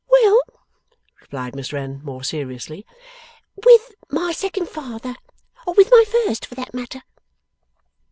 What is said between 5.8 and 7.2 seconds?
my first, for that matter.